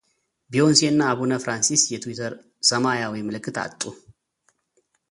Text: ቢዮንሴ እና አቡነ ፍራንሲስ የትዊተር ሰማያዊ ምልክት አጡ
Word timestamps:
ቢዮንሴ 0.51 0.79
እና 0.91 1.01
አቡነ 1.11 1.31
ፍራንሲስ 1.43 1.83
የትዊተር 1.93 2.33
ሰማያዊ 2.69 3.13
ምልክት 3.27 3.55
አጡ 3.65 3.81